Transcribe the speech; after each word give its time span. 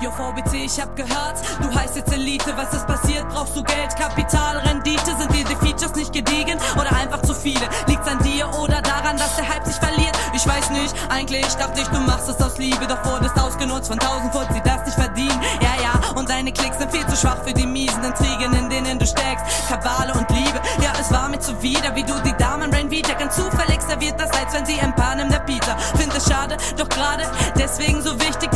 Yo, 0.00 0.12
VBC, 0.12 0.64
ich 0.64 0.80
hab 0.80 0.94
gehört, 0.94 1.42
du 1.60 1.74
heißt 1.74 1.96
jetzt 1.96 2.12
Elite. 2.12 2.56
Was 2.56 2.72
ist 2.72 2.86
passiert? 2.86 3.28
Brauchst 3.30 3.56
du 3.56 3.64
Geld, 3.64 3.96
Kapital, 3.96 4.58
Rendite? 4.58 5.16
Sind 5.18 5.34
dir 5.34 5.44
die 5.44 5.56
Features 5.56 5.96
nicht 5.96 6.12
gediegen 6.12 6.56
oder 6.76 6.94
einfach 6.94 7.20
zu 7.22 7.34
viele? 7.34 7.68
Liegt's 7.88 8.06
an 8.06 8.20
dir 8.22 8.48
oder 8.60 8.80
daran, 8.80 9.16
dass 9.16 9.34
der 9.34 9.48
Hype 9.48 9.66
sich 9.66 9.74
verliert? 9.74 10.16
Ich 10.34 10.46
weiß 10.46 10.70
nicht, 10.70 10.94
eigentlich 11.08 11.52
dachte 11.56 11.80
ich, 11.80 11.88
du 11.88 11.98
machst 11.98 12.28
es 12.28 12.40
aus 12.40 12.58
Liebe, 12.58 12.86
doch 12.86 13.04
wurdest 13.04 13.36
ausgenutzt 13.40 13.88
von 13.88 13.98
tausend 13.98 14.32
Furz, 14.32 14.46
die 14.54 14.62
das 14.62 14.86
nicht 14.86 14.94
verdienen. 14.94 15.40
Ja, 15.60 15.82
ja, 15.82 16.12
und 16.14 16.30
deine 16.30 16.52
Klicks 16.52 16.78
sind 16.78 16.92
viel 16.92 17.06
zu 17.08 17.16
schwach 17.16 17.42
für 17.44 17.52
die 17.52 17.66
miesen 17.66 18.04
Intrigen, 18.04 18.52
in 18.54 18.70
denen 18.70 19.00
du 19.00 19.06
steckst. 19.06 19.44
Kabale 19.68 20.12
und 20.12 20.30
Liebe, 20.30 20.60
ja, 20.80 20.92
es 21.00 21.12
war 21.12 21.28
mir 21.28 21.40
zuwider, 21.40 21.92
wie 21.96 22.04
du 22.04 22.14
die 22.24 22.36
Damen 22.38 22.72
Rain 22.72 22.88
Vita 22.88 23.14
ganz 23.14 23.34
zufällig 23.34 23.80
serviert 23.82 24.14
das, 24.20 24.30
als 24.30 24.54
wenn 24.54 24.64
sie 24.64 24.80
ein 24.80 24.94
Paar 24.94 25.16
nimmt 25.16 25.32
der 25.32 25.40
Pizza. 25.40 25.76
Find 25.96 26.14
es 26.14 26.28
schade, 26.28 26.56
doch 26.76 26.88
gerade 26.88 27.24
deswegen 27.58 28.00
so 28.00 28.14
wichtig, 28.20 28.47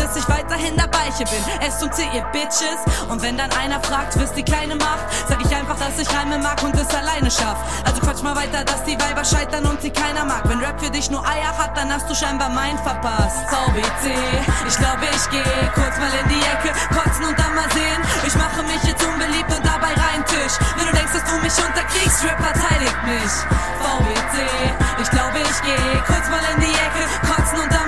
hier 1.16 1.26
bin. 1.26 1.42
S 1.60 1.82
und 1.82 1.94
C, 1.94 2.02
ihr 2.14 2.24
Bitches. 2.32 2.80
Und 3.08 3.22
wenn 3.22 3.36
dann 3.36 3.50
einer 3.52 3.80
fragt, 3.80 4.18
wisst 4.18 4.36
die 4.36 4.42
Kleine 4.42 4.76
macht, 4.76 5.04
sag 5.28 5.40
ich 5.44 5.54
einfach, 5.54 5.78
dass 5.78 5.98
ich 5.98 6.08
Reime 6.14 6.38
mag 6.38 6.62
und 6.62 6.74
es 6.74 6.88
alleine 6.94 7.30
schaff. 7.30 7.58
Also 7.84 8.00
quatsch 8.00 8.22
mal 8.22 8.36
weiter, 8.36 8.64
dass 8.64 8.84
die 8.84 8.98
Weiber 9.00 9.24
scheitern 9.24 9.66
und 9.66 9.80
sie 9.82 9.90
keiner 9.90 10.24
mag. 10.24 10.42
Wenn 10.44 10.58
Rap 10.60 10.80
für 10.80 10.90
dich 10.90 11.10
nur 11.10 11.24
Eier 11.26 11.56
hat, 11.56 11.76
dann 11.76 11.92
hast 11.92 12.08
du 12.08 12.14
scheinbar 12.14 12.48
mein 12.50 12.78
verpasst. 12.78 13.48
VBC, 13.48 14.14
ich 14.66 14.76
glaube, 14.76 15.04
ich 15.10 15.30
geh 15.30 15.44
kurz 15.74 15.96
mal 15.98 16.12
in 16.22 16.28
die 16.28 16.42
Ecke, 16.42 16.70
kotzen 16.94 17.24
und 17.24 17.38
dann 17.38 17.54
mal 17.54 17.70
sehen. 17.72 18.00
Ich 18.26 18.34
mache 18.36 18.62
mich 18.62 18.82
jetzt 18.84 19.04
unbeliebt 19.04 19.50
und 19.56 19.64
dabei 19.64 19.92
rein 19.94 20.24
Tisch. 20.26 20.54
Wenn 20.76 20.86
du 20.86 20.92
denkst, 20.92 21.12
dass 21.12 21.24
du 21.24 21.36
mich 21.40 21.56
unterkriegst, 21.56 22.24
Rap 22.24 22.40
verteidigt 22.40 22.98
mich. 23.04 23.34
VBC, 23.82 24.36
ich 25.02 25.10
glaube, 25.10 25.38
ich 25.38 25.58
geh 25.62 25.98
kurz 26.06 26.28
mal 26.30 26.42
in 26.54 26.60
die 26.60 26.72
Ecke, 26.72 27.04
kotzen 27.26 27.58
und 27.60 27.72
dann 27.72 27.81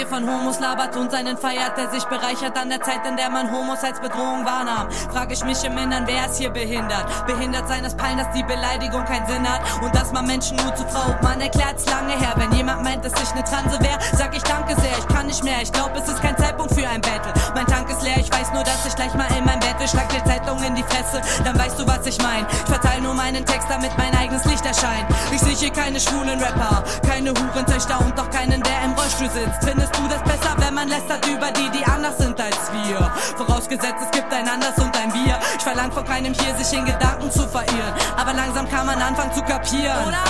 Ihr 0.00 0.06
von 0.06 0.26
Homos 0.26 0.58
labert 0.60 0.96
und 0.96 1.10
seinen 1.10 1.36
feiert, 1.36 1.76
der 1.76 1.90
sich 1.90 2.04
bereichert 2.06 2.56
an 2.56 2.70
der 2.70 2.80
Zeit, 2.80 3.06
in 3.06 3.18
der 3.18 3.28
man 3.28 3.52
Homos 3.52 3.84
als 3.84 4.00
Bedrohung 4.00 4.46
wahrnahm. 4.46 4.90
Frage 5.12 5.34
ich 5.34 5.44
mich 5.44 5.62
im 5.62 5.76
Innern, 5.76 6.04
wer 6.06 6.24
ist 6.24 6.38
hier 6.38 6.48
behindert? 6.48 7.04
Behindert 7.26 7.68
sein 7.68 7.82
das 7.82 7.94
Peilen, 7.94 8.16
dass 8.16 8.32
die 8.32 8.42
Beleidigung 8.42 9.04
keinen 9.04 9.26
Sinn 9.26 9.46
hat 9.46 9.60
und 9.82 9.94
dass 9.94 10.10
man 10.10 10.26
Menschen 10.26 10.56
nur 10.56 10.74
zu 10.74 10.86
Frau. 10.88 11.14
Man 11.20 11.38
erklärt's 11.42 11.84
lange 11.84 12.12
her, 12.12 12.32
wenn 12.36 12.50
jemand 12.52 12.82
meint, 12.82 13.04
dass 13.04 13.12
ich 13.22 13.34
ne 13.34 13.44
Transe 13.44 13.78
wär, 13.78 13.98
sag 14.16 14.34
ich 14.34 14.42
danke 14.44 14.74
sehr, 14.80 14.96
ich 14.96 15.06
kann 15.08 15.26
nicht 15.26 15.44
mehr. 15.44 15.60
Ich 15.60 15.70
glaub, 15.70 15.94
es 15.94 16.08
ist 16.08 16.22
kein 16.22 16.36
Zeitpunkt 16.38 16.72
für 16.72 16.88
ein 16.88 17.02
Battle. 17.02 17.34
Mein 17.54 17.66
Tank 17.66 17.90
ist 17.90 18.02
leer, 18.02 18.16
ich 18.16 18.32
weiß 18.32 18.54
nur, 18.54 18.64
dass 18.64 18.86
ich 18.86 18.96
gleich 18.96 19.12
mal 19.12 19.28
in 19.36 19.44
mein 19.44 19.60
Bett 19.60 19.78
will. 19.78 19.88
Schlag 19.88 20.08
dir 20.08 20.24
Zeitung 20.24 20.62
in 20.62 20.76
die 20.76 20.84
Fresse, 20.84 21.20
dann 21.44 21.58
weißt 21.58 21.78
du, 21.78 21.86
was 21.86 22.06
ich 22.06 22.16
mein. 22.22 22.46
Ich 22.50 22.72
verteile 22.72 23.02
nur 23.02 23.12
meinen 23.12 23.44
Text, 23.44 23.68
damit 23.68 23.90
mein 23.98 24.16
eigenes 24.16 24.46
Licht 24.46 24.64
erscheint. 24.64 25.04
Ich 25.30 25.40
sehe 25.40 25.54
hier 25.54 25.70
keine 25.70 26.00
schwulen 26.00 26.40
Rapper, 26.40 26.84
keine 27.06 27.34
Hurentöchter 27.34 28.00
und 28.00 28.18
auch 28.18 28.30
keinen, 28.30 28.62
der 28.62 28.84
im 28.86 28.92
Rollstuhl 28.92 29.28
sitzt. 29.28 29.62
Findest 29.62 29.89
du 29.92 30.08
das 30.08 30.22
besser, 30.22 30.54
wenn 30.58 30.74
man 30.74 30.88
lästert 30.88 31.26
über 31.26 31.50
die, 31.52 31.68
die 31.70 31.84
anders 31.84 32.18
sind 32.18 32.40
als 32.40 32.70
wir? 32.72 33.10
Vorausgesetzt, 33.36 34.02
es 34.02 34.10
gibt 34.10 34.32
ein 34.32 34.48
Anders 34.48 34.76
und 34.78 34.96
ein 34.96 35.12
Wir. 35.12 35.38
Ich 35.56 35.62
verlang 35.62 35.90
von 35.92 36.04
keinem 36.04 36.34
hier, 36.34 36.54
sich 36.56 36.76
in 36.76 36.84
Gedanken 36.84 37.30
zu 37.30 37.46
verirren. 37.48 37.94
Aber 38.16 38.32
langsam 38.32 38.68
kann 38.68 38.86
man 38.86 39.00
anfangen 39.00 39.32
zu 39.32 39.42
kapieren. 39.42 40.06
Oder? 40.06 40.24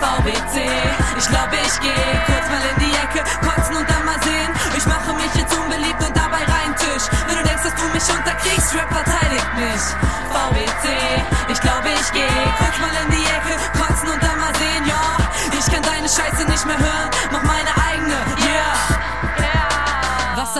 VBC, 0.00 0.64
ich 1.18 1.28
glaube, 1.28 1.56
ich 1.60 1.80
gehe 1.80 2.08
kurz 2.24 2.46
mal 2.48 2.64
in 2.72 2.78
die 2.80 2.94
Ecke, 2.96 3.20
kotzen 3.44 3.76
und 3.76 3.88
dann 3.88 4.04
mal 4.04 4.16
sehen. 4.22 4.50
Ich 4.76 4.86
mache 4.86 5.12
mich 5.12 5.32
jetzt 5.34 5.52
unbeliebt 5.54 6.00
und 6.00 6.16
dabei 6.16 6.40
rein 6.48 6.74
Tisch. 6.76 7.04
Wenn 7.28 7.36
du 7.36 7.44
denkst, 7.44 7.64
dass 7.64 7.74
du 7.76 7.86
mich 7.92 8.06
unterkriegst, 8.08 8.74
Rap 8.74 8.88
verteidigt 8.88 9.50
mich. 9.60 9.84
VBC, 10.32 10.86
ich 11.52 11.60
glaube, 11.60 11.88
ich 11.92 12.12
gehe 12.12 12.28
kurz 12.58 12.69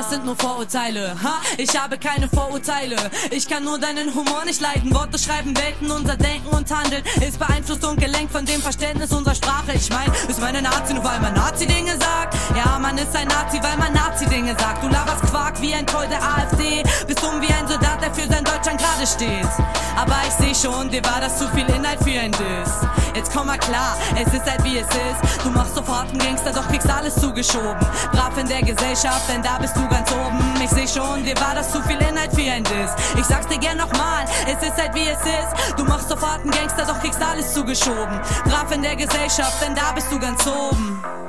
das 0.00 0.08
sind 0.08 0.24
nur 0.24 0.34
Vorurteile, 0.36 1.14
ha? 1.22 1.42
Ich 1.58 1.78
habe 1.78 1.98
keine 1.98 2.26
Vorurteile. 2.26 2.96
Ich 3.30 3.46
kann 3.46 3.64
nur 3.64 3.78
deinen 3.78 4.14
Humor 4.14 4.46
nicht 4.46 4.58
leiden. 4.62 4.94
Worte 4.94 5.18
schreiben 5.18 5.54
Welten, 5.54 5.90
unser 5.90 6.16
Denken 6.16 6.48
und 6.48 6.70
Handeln 6.74 7.02
ist 7.20 7.38
beeinflusst 7.38 7.84
und 7.84 8.00
gelenkt 8.00 8.32
von 8.32 8.46
dem 8.46 8.62
Verständnis 8.62 9.12
unserer 9.12 9.34
Sprache. 9.34 9.72
Ich 9.74 9.90
mein, 9.90 10.10
ist 10.26 10.40
man 10.40 10.56
ein 10.56 10.62
Nazi 10.62 10.94
nur 10.94 11.04
weil 11.04 11.20
man 11.20 11.34
Nazi-Dinge 11.34 11.92
sagt? 11.98 12.34
Ja, 12.56 12.78
man 12.78 12.96
ist 12.96 13.14
ein 13.14 13.28
Nazi, 13.28 13.60
weil 13.62 13.76
man 13.76 13.92
Nazi-Dinge 13.92 14.56
sagt. 14.58 14.82
Du 14.82 14.88
laberst 14.88 15.22
Quark 15.24 15.60
wie 15.60 15.74
ein 15.74 15.86
Troll 15.86 16.08
der 16.08 16.22
AfD. 16.22 16.82
Bist 17.06 17.22
dumm 17.22 17.42
wie 17.42 17.52
ein 17.52 17.68
Soldat, 17.68 18.00
der 18.00 18.14
für 18.14 18.26
sein 18.26 18.44
Deutschland 18.44 18.80
gerade 18.80 19.06
steht. 19.06 19.52
Aber 19.96 20.16
ich 20.26 20.32
seh 20.32 20.68
schon, 20.68 20.88
dir 20.88 21.04
war 21.04 21.20
das 21.20 21.38
zu 21.38 21.46
viel 21.48 21.66
Inhalt 21.66 22.02
für 22.02 22.18
ein 22.18 22.32
Diss. 22.32 22.72
Jetzt 23.14 23.32
komm 23.34 23.48
mal 23.48 23.58
klar, 23.58 23.98
es 24.14 24.32
ist 24.32 24.50
halt 24.50 24.64
wie 24.64 24.78
es 24.78 24.86
ist. 24.86 25.44
Du 25.44 25.50
machst 25.50 25.74
sofort 25.74 26.08
einen 26.08 26.18
Gangster, 26.18 26.52
doch 26.52 26.66
kriegst 26.68 26.88
alles 26.88 27.16
zugeschoben. 27.16 27.86
Brav 28.12 28.38
in 28.38 28.48
der 28.48 28.62
Gesellschaft, 28.62 29.28
denn 29.28 29.42
da 29.42 29.58
bist 29.58 29.76
du 29.76 29.89
ganz 29.90 30.10
oben. 30.12 30.38
Ich 30.62 30.70
seh 30.70 30.86
schon, 30.86 31.24
dir 31.24 31.38
war 31.40 31.54
das 31.54 31.70
zu 31.70 31.82
viel 31.82 31.98
Inhalt 31.98 32.32
für 32.32 32.50
ein 32.50 32.64
Diss. 32.64 32.92
Ich 33.18 33.24
sag's 33.24 33.46
dir 33.46 33.58
gern 33.58 33.78
nochmal, 33.78 34.24
es 34.46 34.66
ist 34.66 34.76
halt 34.80 34.94
wie 34.94 35.06
es 35.06 35.20
ist. 35.20 35.78
Du 35.78 35.84
machst 35.84 36.08
sofort 36.08 36.40
einen 36.40 36.50
Gangster, 36.50 36.86
doch 36.86 37.00
kriegst 37.00 37.20
alles 37.22 37.52
zugeschoben. 37.52 38.20
Brav 38.44 38.72
in 38.72 38.82
der 38.82 38.96
Gesellschaft, 38.96 39.62
denn 39.62 39.74
da 39.74 39.92
bist 39.92 40.10
du 40.10 40.18
ganz 40.18 40.46
oben. 40.46 41.19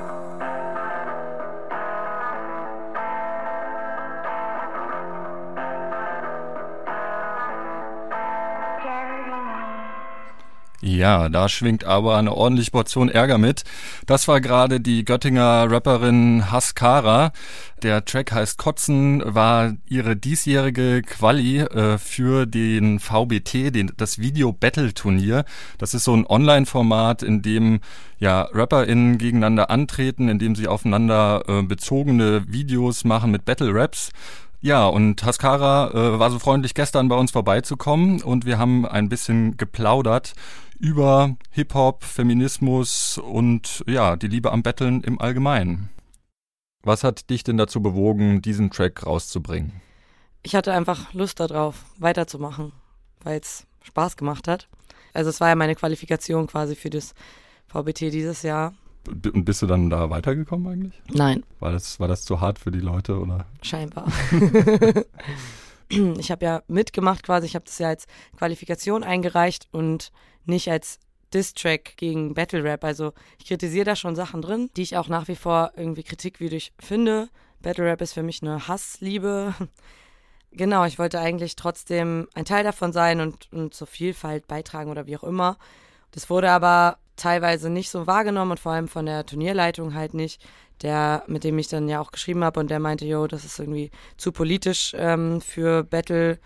Ja, 11.02 11.30
da 11.30 11.50
schwingt 11.50 11.84
aber 11.84 12.16
eine 12.18 12.32
ordentliche 12.32 12.70
Portion 12.70 13.10
Ärger 13.10 13.40
mit. 13.40 13.64
Das 14.06 14.28
war 14.28 14.40
gerade 14.40 14.80
die 14.80 15.04
Göttinger 15.04 15.66
Rapperin 15.68 16.52
Haskara. 16.52 17.32
Der 17.82 18.06
Track 18.06 18.32
heißt 18.32 18.60
Kotzen, 18.60 19.24
war 19.26 19.74
ihre 19.88 20.16
diesjährige 20.16 21.02
Quali 21.02 21.62
äh, 21.62 21.98
für 21.98 22.46
den 22.46 23.00
VBT, 23.00 23.74
den, 23.74 23.92
das 23.98 24.20
Video 24.20 24.54
Battle 24.54 24.94
Turnier. 24.94 25.44
Das 25.80 25.96
ist 25.96 26.04
so 26.04 26.16
ein 26.16 26.28
Online-Format, 26.28 27.24
in 27.24 27.42
dem 27.42 27.80
ja 28.20 28.44
RapperInnen 28.54 29.18
gegeneinander 29.18 29.72
antreten, 29.72 30.30
in 30.30 30.38
dem 30.38 30.56
sie 30.56 30.68
aufeinander 30.68 31.46
äh, 31.48 31.64
bezogene 31.64 32.44
Videos 32.48 33.06
machen 33.06 33.32
mit 33.32 33.44
Battle 33.44 33.74
Raps. 33.74 34.12
Ja, 34.64 34.86
und 34.86 35.24
Haskara 35.24 35.90
äh, 35.90 36.20
war 36.20 36.30
so 36.30 36.38
freundlich, 36.38 36.76
gestern 36.76 37.08
bei 37.08 37.16
uns 37.16 37.32
vorbeizukommen 37.32 38.22
und 38.22 38.46
wir 38.46 38.60
haben 38.60 38.86
ein 38.86 39.10
bisschen 39.10 39.58
geplaudert 39.58 40.36
über 40.82 41.38
Hip-Hop, 41.52 42.04
Feminismus 42.04 43.20
und 43.20 43.84
ja, 43.88 44.16
die 44.16 44.28
Liebe 44.28 44.52
am 44.52 44.64
Betteln 44.64 45.04
im 45.04 45.22
Allgemeinen. 45.22 45.90
Was 46.84 47.04
hat 47.04 47.30
dich 47.30 47.44
denn 47.44 47.58
dazu 47.58 47.82
bewogen, 47.82 48.42
diesen 48.42 48.72
Track 48.72 49.06
rauszubringen? 49.06 49.74
Ich 50.42 50.56
hatte 50.56 50.74
einfach 50.74 51.14
Lust 51.14 51.40
darauf, 51.40 51.86
weiterzumachen, 52.00 52.72
weil 53.24 53.40
es 53.40 53.68
Spaß 53.84 54.18
gemacht 54.18 54.48
hat. 54.48 54.68
Also 55.14 55.30
es 55.30 55.40
war 55.40 55.50
ja 55.50 55.56
meine 55.56 55.76
Qualifikation 55.76 56.48
quasi 56.48 56.76
für 56.76 56.90
das 56.90 57.14
VBT 57.68 58.12
dieses 58.12 58.42
Jahr. 58.42 58.74
Und 59.08 59.46
bist 59.46 59.62
du 59.62 59.68
dann 59.68 59.92
da 59.92 60.10
weitergekommen 60.10 60.68
eigentlich? 60.68 61.02
Nein. 61.14 61.44
War 61.60 61.72
das, 61.72 62.00
war 62.00 62.08
das 62.08 62.24
zu 62.24 62.42
hart 62.42 62.58
für 62.58 62.72
die 62.72 62.80
Leute 62.80 63.20
oder? 63.20 63.46
Scheinbar. 63.62 64.12
ich 66.20 66.32
habe 66.32 66.46
ja 66.46 66.64
mitgemacht 66.68 67.24
quasi, 67.24 67.46
ich 67.48 67.56
habe 67.56 67.66
das 67.66 67.80
ja 67.80 67.90
als 67.90 68.08
Qualifikation 68.38 69.04
eingereicht 69.04 69.68
und 69.72 70.12
nicht 70.46 70.70
als 70.70 71.00
Diss-Track 71.34 71.98
gegen 71.98 72.34
Battle 72.34 72.64
Rap. 72.64 72.84
Also 72.84 73.14
ich 73.40 73.48
kritisiere 73.48 73.86
da 73.86 73.96
schon 73.96 74.16
Sachen 74.16 74.42
drin, 74.42 74.70
die 74.76 74.82
ich 74.82 74.98
auch 74.98 75.08
nach 75.08 75.28
wie 75.28 75.36
vor 75.36 75.72
irgendwie 75.76 76.04
kritikwürdig 76.04 76.74
finde. 76.80 77.30
Battle 77.62 77.86
Rap 77.86 78.02
ist 78.02 78.14
für 78.14 78.24
mich 78.24 78.42
eine 78.42 78.68
Hassliebe. 78.68 79.54
Genau, 80.54 80.84
ich 80.84 81.00
wollte 81.00 81.22
eigentlich 81.22 81.56
trotzdem 81.56 82.28
ein 82.34 82.44
Teil 82.44 82.66
davon 82.66 82.92
sein 82.92 83.22
und, 83.22 83.48
und 83.54 83.74
zur 83.74 83.88
Vielfalt 83.88 84.48
beitragen 84.48 84.92
oder 84.92 85.08
wie 85.08 85.16
auch 85.16 85.24
immer. 85.24 85.58
Das 86.12 86.30
wurde 86.30 86.52
aber 86.52 86.98
teilweise 87.16 87.70
nicht 87.70 87.90
so 87.90 88.08
wahrgenommen 88.08 88.52
und 88.52 88.60
vor 88.60 88.74
allem 88.74 88.88
von 88.88 89.06
der 89.06 89.26
Turnierleitung 89.26 89.94
halt 89.94 90.14
nicht, 90.14 90.42
der, 90.82 91.24
mit 91.28 91.44
dem 91.44 91.60
ich 91.60 91.68
dann 91.68 91.88
ja 91.88 92.00
auch 92.00 92.12
geschrieben 92.12 92.44
habe 92.44 92.60
und 92.60 92.72
der 92.72 92.80
meinte, 92.80 93.06
yo, 93.06 93.28
das 93.28 93.46
ist 93.46 93.60
irgendwie 93.60 93.92
zu 94.18 94.32
politisch 94.32 94.94
ähm, 94.98 95.42
für 95.42 95.84
Battle. 95.84 96.40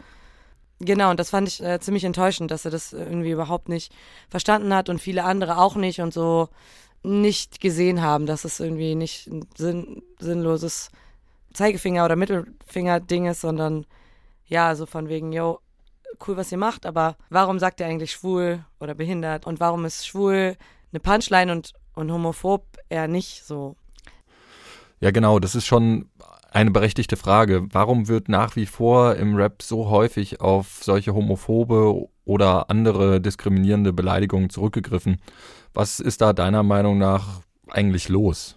Genau, 0.80 1.10
und 1.10 1.20
das 1.20 1.30
fand 1.30 1.48
ich 1.48 1.64
äh, 1.64 1.80
ziemlich 1.80 2.04
enttäuschend, 2.04 2.52
dass 2.52 2.66
er 2.66 2.72
das 2.72 2.92
irgendwie 2.92 3.32
überhaupt 3.32 3.70
nicht 3.70 3.94
verstanden 4.30 4.74
hat 4.74 4.90
und 4.90 5.00
viele 5.00 5.24
andere 5.24 5.58
auch 5.58 5.76
nicht 5.76 6.02
und 6.02 6.14
so 6.14 6.50
nicht 7.02 7.62
gesehen 7.62 8.02
haben, 8.02 8.26
dass 8.26 8.44
es 8.44 8.60
irgendwie 8.60 8.96
nicht 8.96 9.28
ein 9.28 9.48
sinn 9.56 10.04
sinnloses 10.20 10.90
Zeigefinger- 11.54 12.04
oder 12.04 12.16
Mittelfinger-Ding 12.18 13.28
ist, 13.28 13.42
sondern 13.42 13.86
ja, 14.48 14.76
so 14.76 14.86
von 14.86 15.08
wegen, 15.08 15.32
yo, 15.32 15.60
cool, 16.28 16.38
was 16.38 16.52
ihr 16.52 16.58
macht, 16.58 16.86
aber 16.86 17.18
warum 17.30 17.60
sagt 17.60 17.80
ihr 17.80 17.86
eigentlich 17.86 18.12
schwul 18.12 18.64
oder 18.80 18.94
behindert 18.94 19.46
und 19.46 19.60
warum 19.60 19.86
ist 19.86 20.08
schwul 20.08 20.56
eine 20.92 21.00
Punchline 21.00 21.52
und, 21.52 21.74
und 21.94 22.12
homophob 22.12 22.66
eher 22.90 23.08
nicht 23.08 23.44
so? 23.44 23.76
Ja, 25.00 25.12
genau, 25.12 25.40
das 25.40 25.56
ist 25.56 25.66
schon 25.66 26.10
eine 26.52 26.72
berechtigte 26.72 27.18
Frage. 27.18 27.68
Warum 27.72 28.08
wird 28.08 28.30
nach 28.30 28.56
wie 28.56 28.66
vor 28.66 29.16
im 29.16 29.36
Rap 29.36 29.62
so 29.62 29.90
häufig 29.90 30.40
auf 30.40 30.80
solche 30.82 31.14
homophobe 31.14 32.08
oder 32.24 32.70
andere 32.70 33.20
diskriminierende 33.20 33.92
Beleidigungen 33.92 34.50
zurückgegriffen? 34.50 35.18
Was 35.74 36.00
ist 36.00 36.22
da 36.22 36.32
deiner 36.32 36.64
Meinung 36.64 36.98
nach 36.98 37.42
eigentlich 37.68 38.08
los? 38.08 38.56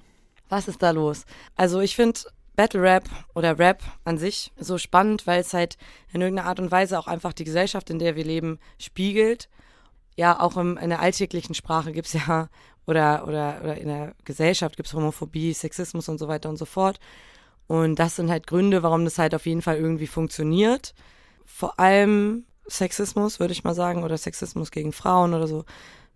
Was 0.49 0.69
ist 0.69 0.83
da 0.83 0.93
los? 0.93 1.25
Also 1.57 1.81
ich 1.81 1.97
finde 1.97 2.21
Battle 2.59 2.83
Rap 2.83 3.05
oder 3.37 3.57
Rap 3.57 3.85
an 4.03 4.19
sich 4.19 4.51
so 4.59 4.79
spannend, 4.79 5.29
weil 5.29 5.43
es 5.43 5.55
halt 5.55 5.79
in 6.13 6.21
irgendeiner 6.21 6.49
Art 6.49 6.59
und 6.59 6.73
Weise 6.73 6.99
auch 6.99 7.07
einfach 7.07 7.33
die 7.33 7.45
Gesellschaft, 7.45 7.89
in 7.89 8.01
der 8.01 8.17
wir 8.17 8.25
leben, 8.25 8.59
spiegelt. 8.81 9.49
Ja, 10.17 10.41
auch 10.41 10.57
im, 10.57 10.77
in 10.77 10.91
der 10.91 10.99
alltäglichen 10.99 11.55
Sprache 11.55 11.93
gibt 11.93 12.09
es 12.09 12.15
ja, 12.15 12.49
oder, 12.85 13.29
oder, 13.29 13.61
oder 13.63 13.77
in 13.77 13.87
der 13.87 14.13
Gesellschaft 14.25 14.75
gibt 14.75 14.89
es 14.89 14.95
Homophobie, 14.95 15.53
Sexismus 15.53 16.09
und 16.09 16.19
so 16.19 16.27
weiter 16.27 16.49
und 16.49 16.57
so 16.57 16.65
fort. 16.65 16.99
Und 17.69 18.01
das 18.01 18.17
sind 18.17 18.29
halt 18.29 18.49
Gründe, 18.49 18.83
warum 18.83 19.05
das 19.05 19.19
halt 19.19 19.37
auf 19.37 19.47
jeden 19.47 19.63
Fall 19.63 19.77
irgendwie 19.77 20.09
funktioniert. 20.09 20.95
Vor 21.45 21.79
allem 21.79 22.45
Sexismus, 22.67 23.39
würde 23.39 23.53
ich 23.53 23.63
mal 23.63 23.77
sagen, 23.77 24.03
oder 24.03 24.19
Sexismus 24.19 24.73
gegen 24.73 24.93
Frauen 24.93 25.33
oder 25.33 25.47
so 25.47 25.65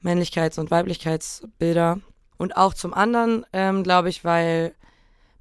Männlichkeits- 0.02 0.58
und 0.58 0.72
Weiblichkeitsbilder. 0.72 2.00
Und 2.36 2.56
auch 2.56 2.74
zum 2.74 2.94
anderen, 2.94 3.46
ähm, 3.52 3.84
glaube 3.84 4.08
ich, 4.08 4.24
weil 4.24 4.74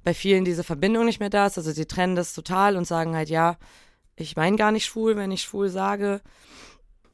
bei 0.04 0.14
vielen 0.14 0.44
diese 0.44 0.64
Verbindung 0.64 1.04
nicht 1.04 1.20
mehr 1.20 1.30
da 1.30 1.46
ist. 1.46 1.58
Also 1.58 1.72
sie 1.72 1.86
trennen 1.86 2.16
das 2.16 2.34
total 2.34 2.76
und 2.76 2.86
sagen 2.86 3.14
halt, 3.14 3.28
ja, 3.28 3.56
ich 4.16 4.36
meine 4.36 4.56
gar 4.56 4.72
nicht 4.72 4.84
schwul, 4.84 5.16
wenn 5.16 5.30
ich 5.30 5.42
schwul 5.42 5.68
sage. 5.68 6.20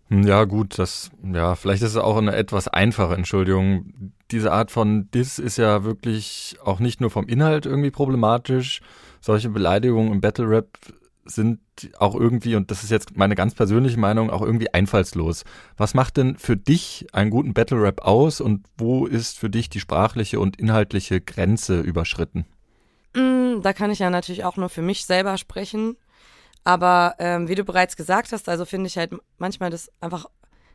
Hm, 0.09 0.23
ja, 0.23 0.45
gut, 0.45 0.79
das, 0.79 1.11
ja, 1.23 1.55
vielleicht 1.55 1.83
ist 1.83 1.91
es 1.91 1.97
auch 1.97 2.17
eine 2.17 2.35
etwas 2.35 2.69
einfache 2.69 3.15
Entschuldigung. 3.15 4.13
Diese 4.31 4.53
Art 4.53 4.71
von 4.71 5.11
Diss 5.11 5.39
ist 5.39 5.59
ja 5.59 5.85
wirklich 5.85 6.57
auch 6.65 6.81
nicht 6.81 7.01
nur 7.01 7.11
vom 7.11 7.29
Inhalt 7.29 7.67
irgendwie 7.67 7.91
problematisch. 7.91 8.81
Solche 9.21 9.51
Beleidigungen 9.51 10.13
im 10.13 10.21
Battle 10.21 10.49
Rap 10.49 10.79
sind 11.25 11.61
auch 11.99 12.15
irgendwie, 12.15 12.57
und 12.57 12.71
das 12.71 12.83
ist 12.83 12.91
jetzt 12.91 13.17
meine 13.17 13.35
ganz 13.35 13.55
persönliche 13.55 13.99
Meinung, 13.99 14.31
auch 14.31 14.41
irgendwie 14.41 14.73
einfallslos. 14.73 15.45
Was 15.77 15.93
macht 15.93 16.17
denn 16.17 16.37
für 16.37 16.57
dich 16.57 17.07
einen 17.13 17.31
guten 17.31 17.53
Battle 17.53 17.83
Rap 17.83 18.01
aus 18.01 18.41
und 18.41 18.65
wo 18.79 19.07
ist 19.07 19.39
für 19.39 19.51
dich 19.51 19.69
die 19.69 19.81
sprachliche 19.81 20.41
und 20.41 20.59
inhaltliche 20.59 21.21
Grenze 21.21 21.81
überschritten? 21.81 22.47
Mm, 23.15 23.63
da 23.63 23.73
kann 23.73 23.91
ich 23.91 23.99
ja 23.99 24.11
natürlich 24.11 24.45
auch 24.45 24.57
nur 24.57 24.69
für 24.69 24.83
mich 24.83 25.05
selber 25.05 25.39
sprechen. 25.39 25.97
Aber 26.65 27.15
ähm, 27.19 27.49
wie 27.49 27.55
du 27.55 27.65
bereits 27.65 27.97
gesagt 27.97 28.33
hast, 28.33 28.49
also 28.49 28.65
finde 28.65 28.89
ich 28.89 28.99
halt 28.99 29.13
manchmal 29.39 29.71
das 29.71 29.91
einfach 30.01 30.27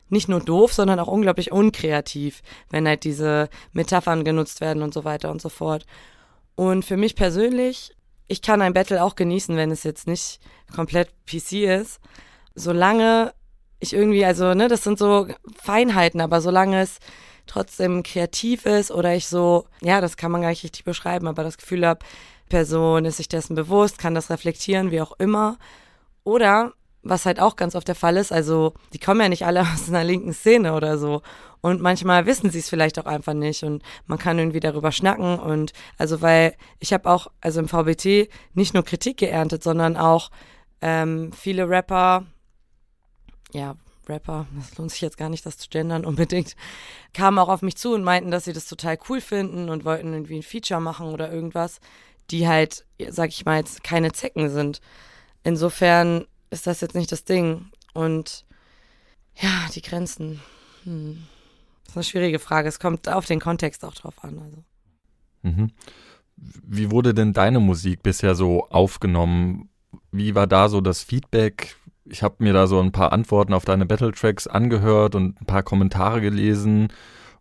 nicht 0.08 0.28
nur 0.28 0.40
doof, 0.40 0.72
sondern 0.72 0.98
auch 0.98 1.08
unglaublich 1.08 1.52
unkreativ, 1.52 2.42
wenn 2.70 2.86
halt 2.86 3.04
diese 3.04 3.48
Metaphern 3.72 4.24
genutzt 4.24 4.60
werden 4.60 4.82
und 4.82 4.92
so 4.92 5.04
weiter 5.04 5.30
und 5.30 5.40
so 5.40 5.48
fort. 5.48 5.86
Und 6.56 6.84
für 6.84 6.96
mich 6.96 7.16
persönlich, 7.16 7.94
ich 8.26 8.42
kann 8.42 8.62
ein 8.62 8.74
Battle 8.74 9.02
auch 9.02 9.16
genießen, 9.16 9.56
wenn 9.56 9.70
es 9.70 9.82
jetzt 9.82 10.06
nicht 10.06 10.40
komplett 10.74 11.10
PC 11.26 11.64
ist, 11.80 12.00
solange 12.54 13.32
ich 13.80 13.92
irgendwie, 13.92 14.24
also, 14.24 14.54
ne, 14.54 14.68
das 14.68 14.84
sind 14.84 14.98
so 14.98 15.26
Feinheiten, 15.62 16.20
aber 16.20 16.40
solange 16.40 16.80
es 16.80 16.98
trotzdem 17.46 18.02
kreativ 18.02 18.66
ist 18.66 18.90
oder 18.90 19.14
ich 19.14 19.28
so, 19.28 19.66
ja, 19.80 20.00
das 20.00 20.16
kann 20.16 20.30
man 20.30 20.42
gar 20.42 20.48
nicht 20.48 20.64
richtig 20.64 20.84
beschreiben, 20.84 21.26
aber 21.26 21.42
das 21.42 21.58
Gefühl 21.58 21.86
habe, 21.86 22.04
Person 22.48 23.04
ist 23.04 23.16
sich 23.16 23.28
dessen 23.28 23.54
bewusst, 23.54 23.98
kann 23.98 24.14
das 24.14 24.30
reflektieren, 24.30 24.90
wie 24.90 25.00
auch 25.00 25.12
immer. 25.18 25.58
Oder, 26.24 26.72
was 27.02 27.26
halt 27.26 27.40
auch 27.40 27.56
ganz 27.56 27.74
oft 27.74 27.88
der 27.88 27.94
Fall 27.94 28.16
ist, 28.16 28.32
also 28.32 28.74
die 28.92 28.98
kommen 28.98 29.20
ja 29.20 29.28
nicht 29.28 29.46
alle 29.46 29.60
aus 29.74 29.88
einer 29.88 30.04
linken 30.04 30.32
Szene 30.32 30.74
oder 30.74 30.98
so. 30.98 31.22
Und 31.60 31.80
manchmal 31.80 32.26
wissen 32.26 32.50
sie 32.50 32.58
es 32.58 32.68
vielleicht 32.68 32.98
auch 32.98 33.06
einfach 33.06 33.32
nicht 33.32 33.62
und 33.62 33.82
man 34.06 34.18
kann 34.18 34.38
irgendwie 34.38 34.60
darüber 34.60 34.92
schnacken 34.92 35.38
und 35.38 35.72
also 35.96 36.20
weil 36.20 36.54
ich 36.78 36.92
habe 36.92 37.08
auch, 37.08 37.28
also 37.40 37.60
im 37.60 37.68
VBT 37.68 38.28
nicht 38.52 38.74
nur 38.74 38.84
Kritik 38.84 39.16
geerntet, 39.16 39.62
sondern 39.62 39.96
auch 39.96 40.30
ähm, 40.82 41.32
viele 41.32 41.66
Rapper, 41.66 42.26
ja, 43.52 43.76
Rapper, 44.08 44.46
das 44.56 44.76
lohnt 44.76 44.90
sich 44.90 45.00
jetzt 45.00 45.18
gar 45.18 45.28
nicht, 45.28 45.44
das 45.46 45.58
zu 45.58 45.68
gendern 45.68 46.04
unbedingt, 46.04 46.56
kamen 47.12 47.38
auch 47.38 47.48
auf 47.48 47.62
mich 47.62 47.76
zu 47.76 47.94
und 47.94 48.04
meinten, 48.04 48.30
dass 48.30 48.44
sie 48.44 48.52
das 48.52 48.66
total 48.66 48.98
cool 49.08 49.20
finden 49.20 49.68
und 49.68 49.84
wollten 49.84 50.12
irgendwie 50.12 50.36
ein 50.36 50.42
Feature 50.42 50.80
machen 50.80 51.08
oder 51.08 51.32
irgendwas, 51.32 51.80
die 52.30 52.48
halt, 52.48 52.84
sag 53.08 53.30
ich 53.30 53.44
mal, 53.44 53.58
jetzt 53.58 53.84
keine 53.84 54.12
Zecken 54.12 54.50
sind. 54.50 54.80
Insofern 55.42 56.26
ist 56.50 56.66
das 56.66 56.80
jetzt 56.80 56.94
nicht 56.94 57.12
das 57.12 57.24
Ding. 57.24 57.66
Und 57.92 58.44
ja, 59.36 59.66
die 59.74 59.82
Grenzen. 59.82 60.40
Hm. 60.84 61.24
Das 61.84 61.92
ist 61.92 61.96
eine 61.96 62.04
schwierige 62.04 62.38
Frage. 62.38 62.68
Es 62.68 62.80
kommt 62.80 63.08
auf 63.08 63.26
den 63.26 63.40
Kontext 63.40 63.84
auch 63.84 63.94
drauf 63.94 64.22
an. 64.24 64.38
Also. 64.38 64.64
Mhm. 65.42 65.70
Wie 66.36 66.90
wurde 66.90 67.14
denn 67.14 67.32
deine 67.32 67.60
Musik 67.60 68.02
bisher 68.02 68.34
so 68.34 68.68
aufgenommen? 68.68 69.68
Wie 70.10 70.34
war 70.34 70.46
da 70.46 70.68
so 70.68 70.80
das 70.80 71.02
Feedback? 71.02 71.76
Ich 72.06 72.22
habe 72.22 72.36
mir 72.38 72.52
da 72.52 72.66
so 72.66 72.80
ein 72.80 72.92
paar 72.92 73.12
Antworten 73.12 73.54
auf 73.54 73.64
deine 73.64 73.86
Battle 73.86 74.12
Tracks 74.12 74.46
angehört 74.46 75.14
und 75.14 75.40
ein 75.40 75.46
paar 75.46 75.62
Kommentare 75.62 76.20
gelesen 76.20 76.88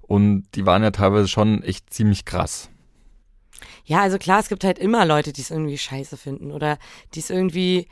und 0.02 0.48
die 0.56 0.66
waren 0.66 0.84
ja 0.84 0.92
teilweise 0.92 1.28
schon 1.28 1.64
echt 1.64 1.94
ziemlich 1.94 2.26
krass. 2.26 2.70
Ja, 3.86 4.02
also 4.02 4.18
klar, 4.18 4.40
es 4.40 4.50
gibt 4.50 4.64
halt 4.64 4.80
immer 4.80 5.06
Leute, 5.06 5.34
die 5.34 5.42
es 5.42 5.52
irgendwie 5.52 5.78
scheiße 5.78 6.18
finden 6.18 6.52
oder 6.52 6.78
die 7.14 7.20
es 7.20 7.30
irgendwie, 7.30 7.88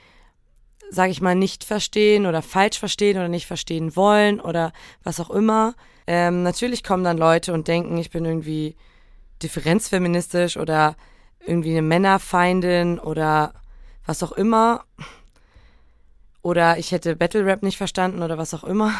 sag 0.89 1.09
ich 1.09 1.21
mal, 1.21 1.35
nicht 1.35 1.63
verstehen 1.63 2.25
oder 2.25 2.41
falsch 2.41 2.79
verstehen 2.79 3.17
oder 3.17 3.27
nicht 3.27 3.47
verstehen 3.47 3.95
wollen 3.95 4.39
oder 4.39 4.71
was 5.03 5.19
auch 5.19 5.29
immer. 5.29 5.75
Ähm, 6.07 6.43
natürlich 6.43 6.83
kommen 6.83 7.03
dann 7.03 7.17
Leute 7.17 7.53
und 7.53 7.67
denken, 7.67 7.97
ich 7.97 8.09
bin 8.09 8.25
irgendwie 8.25 8.75
differenzfeministisch 9.43 10.57
oder 10.57 10.95
irgendwie 11.45 11.71
eine 11.71 11.81
Männerfeindin 11.81 12.99
oder 12.99 13.53
was 14.05 14.23
auch 14.23 14.31
immer 14.31 14.85
oder 16.41 16.77
ich 16.77 16.91
hätte 16.91 17.15
Battle 17.15 17.45
Rap 17.45 17.63
nicht 17.63 17.77
verstanden 17.77 18.23
oder 18.23 18.37
was 18.37 18.53
auch 18.53 18.63
immer. 18.63 18.93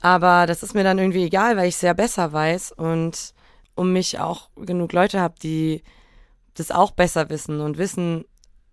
Aber 0.00 0.46
das 0.46 0.62
ist 0.62 0.74
mir 0.74 0.84
dann 0.84 0.98
irgendwie 0.98 1.24
egal, 1.24 1.56
weil 1.56 1.68
ich 1.68 1.76
es 1.76 1.80
ja 1.80 1.94
besser 1.94 2.32
weiß 2.32 2.72
und 2.72 3.32
um 3.74 3.92
mich 3.92 4.18
auch 4.18 4.50
genug 4.56 4.92
Leute 4.92 5.20
habe, 5.20 5.34
die 5.42 5.82
das 6.54 6.70
auch 6.70 6.92
besser 6.92 7.30
wissen 7.30 7.60
und 7.60 7.78
wissen, 7.78 8.24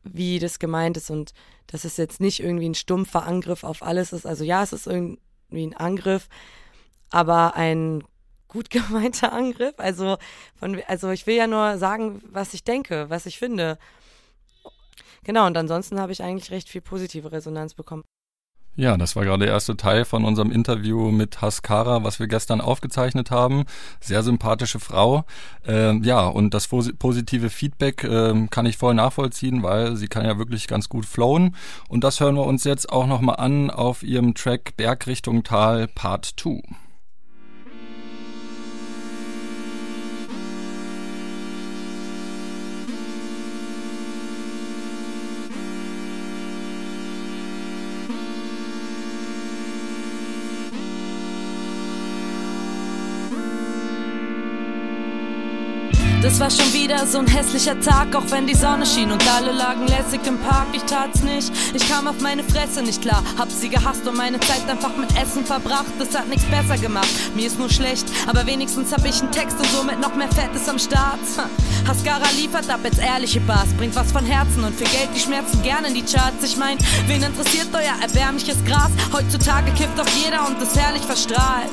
wie 0.03 0.39
das 0.39 0.59
gemeint 0.59 0.97
ist 0.97 1.09
und 1.09 1.33
dass 1.67 1.85
es 1.85 1.97
jetzt 1.97 2.19
nicht 2.19 2.41
irgendwie 2.41 2.69
ein 2.69 2.75
stumpfer 2.75 3.25
Angriff 3.25 3.63
auf 3.63 3.81
alles 3.81 4.13
ist. 4.13 4.25
Also 4.25 4.43
ja, 4.43 4.61
es 4.61 4.73
ist 4.73 4.87
irgendwie 4.87 5.19
ein 5.53 5.75
Angriff, 5.75 6.27
aber 7.09 7.55
ein 7.55 8.03
gut 8.47 8.69
gemeinter 8.69 9.31
Angriff. 9.31 9.75
Also 9.77 10.17
von, 10.55 10.81
also 10.87 11.09
ich 11.11 11.25
will 11.27 11.35
ja 11.35 11.47
nur 11.47 11.77
sagen, 11.77 12.21
was 12.29 12.53
ich 12.53 12.63
denke, 12.63 13.09
was 13.09 13.25
ich 13.25 13.39
finde. 13.39 13.77
Genau, 15.23 15.47
und 15.47 15.57
ansonsten 15.57 15.99
habe 15.99 16.11
ich 16.11 16.23
eigentlich 16.23 16.51
recht 16.51 16.69
viel 16.69 16.81
positive 16.81 17.31
Resonanz 17.31 17.73
bekommen. 17.73 18.03
Ja, 18.77 18.95
das 18.95 19.17
war 19.17 19.25
gerade 19.25 19.43
der 19.45 19.53
erste 19.53 19.75
Teil 19.75 20.05
von 20.05 20.23
unserem 20.23 20.49
Interview 20.49 21.11
mit 21.11 21.41
Haskara, 21.41 22.05
was 22.05 22.19
wir 22.21 22.27
gestern 22.27 22.61
aufgezeichnet 22.61 23.29
haben. 23.29 23.65
Sehr 23.99 24.23
sympathische 24.23 24.79
Frau. 24.79 25.25
Ähm, 25.67 26.03
ja, 26.03 26.25
und 26.25 26.53
das 26.53 26.67
positive 26.67 27.49
Feedback 27.49 28.05
ähm, 28.05 28.49
kann 28.49 28.65
ich 28.65 28.77
voll 28.77 28.93
nachvollziehen, 28.93 29.61
weil 29.61 29.97
sie 29.97 30.07
kann 30.07 30.23
ja 30.23 30.37
wirklich 30.37 30.69
ganz 30.69 30.87
gut 30.87 31.05
flowen. 31.05 31.57
Und 31.89 32.05
das 32.05 32.21
hören 32.21 32.35
wir 32.35 32.45
uns 32.45 32.63
jetzt 32.63 32.89
auch 32.89 33.07
nochmal 33.07 33.35
an 33.35 33.69
auf 33.69 34.03
ihrem 34.03 34.35
Track 34.35 34.77
Bergrichtung 34.77 35.43
Tal 35.43 35.89
Part 35.89 36.33
2. 36.37 36.61
Das 56.31 56.39
war 56.39 56.49
schon 56.49 56.73
wieder 56.73 57.05
so 57.05 57.19
ein 57.19 57.27
hässlicher 57.27 57.77
Tag, 57.81 58.15
auch 58.15 58.23
wenn 58.31 58.47
die 58.47 58.55
Sonne 58.55 58.85
schien 58.85 59.11
und 59.11 59.21
alle 59.29 59.51
lagen 59.51 59.85
lässig 59.85 60.25
im 60.25 60.37
Park. 60.37 60.67
Ich 60.71 60.83
tat's 60.83 61.21
nicht, 61.23 61.51
ich 61.73 61.89
kam 61.89 62.07
auf 62.07 62.21
meine 62.21 62.41
Fresse 62.41 62.81
nicht 62.81 63.01
klar. 63.01 63.21
Hab 63.37 63.51
sie 63.51 63.67
gehasst 63.67 64.07
und 64.07 64.15
meine 64.15 64.39
Zeit 64.39 64.67
einfach 64.69 64.95
mit 64.95 65.09
Essen 65.21 65.45
verbracht. 65.45 65.91
Das 65.99 66.17
hat 66.17 66.29
nichts 66.29 66.45
besser 66.45 66.77
gemacht, 66.77 67.09
mir 67.35 67.47
ist 67.47 67.59
nur 67.59 67.69
schlecht, 67.69 68.05
aber 68.27 68.45
wenigstens 68.45 68.93
hab 68.93 69.05
ich 69.05 69.21
einen 69.21 69.31
Text 69.33 69.59
und 69.59 69.67
somit 69.71 69.99
noch 69.99 70.15
mehr 70.15 70.29
Fettes 70.29 70.69
am 70.69 70.79
Start. 70.79 71.19
Haskara 71.87 72.29
liefert 72.37 72.69
ab 72.69 72.81
jetzt 72.83 72.99
ehrliche 72.99 73.39
Bars, 73.41 73.69
bringt 73.77 73.95
was 73.95 74.11
von 74.11 74.25
Herzen 74.25 74.63
und 74.63 74.75
für 74.75 74.85
Geld 74.85 75.09
die 75.15 75.19
Schmerzen 75.19 75.61
gerne 75.63 75.87
in 75.87 75.95
die 75.95 76.03
Charts. 76.03 76.43
Ich 76.43 76.57
mein, 76.57 76.77
wen 77.07 77.23
interessiert 77.23 77.69
euer 77.73 77.95
erbärmliches 78.01 78.63
Gras? 78.65 78.91
Heutzutage 79.11 79.71
kifft 79.71 79.97
doch 79.97 80.07
jeder 80.23 80.47
und 80.47 80.61
ist 80.61 80.77
herrlich 80.77 81.03
verstrahlt. 81.03 81.71